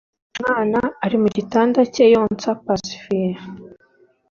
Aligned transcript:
umwana 0.35 0.79
ari 1.05 1.17
mu 1.21 1.29
gitanda 1.37 1.79
cye, 1.93 2.05
yonsa 2.13 2.49
pacifier. 2.65 3.37